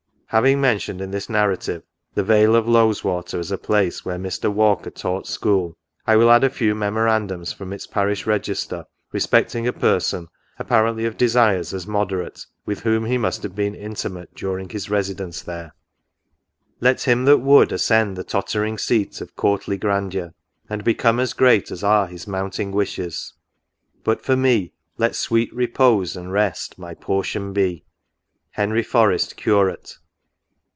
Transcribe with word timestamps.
Having 0.33 0.61
mentioned 0.61 1.01
in 1.01 1.11
this 1.11 1.27
narrative 1.27 1.83
the 2.15 2.23
vale 2.23 2.55
of 2.55 2.65
Lowes 2.65 3.03
water 3.03 3.37
as 3.37 3.51
a 3.51 3.57
place 3.57 4.05
where 4.05 4.17
Mr. 4.17 4.49
Walker 4.49 4.89
taught 4.89 5.27
school, 5.27 5.75
I 6.07 6.15
will 6.15 6.31
add 6.31 6.45
a 6.45 6.49
few 6.49 6.73
memorandums 6.73 7.51
from 7.51 7.73
its 7.73 7.85
parish 7.85 8.25
register, 8.25 8.85
respecting 9.11 9.67
a 9.67 9.73
person 9.73 10.29
apparently 10.57 11.03
of 11.03 11.17
desires 11.17 11.73
as 11.73 11.85
moderate, 11.85 12.45
with 12.65 12.79
whom 12.79 13.03
he 13.07 13.17
must 13.17 13.43
have 13.43 13.55
been 13.55 13.75
intimate 13.75 14.33
during 14.33 14.69
his 14.69 14.89
residence 14.89 15.41
there." 15.41 15.73
Let 16.79 17.01
him 17.01 17.25
that 17.25 17.39
would, 17.39 17.73
ascend 17.73 18.15
the 18.15 18.23
tottering 18.23 18.77
seat 18.77 19.19
Of 19.19 19.35
courtly 19.35 19.77
grandeur, 19.77 20.33
and 20.69 20.85
become 20.85 21.19
as 21.19 21.33
great 21.33 21.71
As 21.71 21.83
are 21.83 22.07
his 22.07 22.25
mounting 22.25 22.71
wishes; 22.71 23.33
but 24.05 24.23
for 24.23 24.37
me, 24.37 24.71
Let 24.97 25.13
sweet 25.13 25.53
repose 25.53 26.15
and 26.15 26.31
rest 26.31 26.79
my 26.79 26.93
portion 26.93 27.51
be. 27.51 27.83
Henry 28.51 28.81
J'oREST, 28.81 29.35
Curate. 29.35 29.97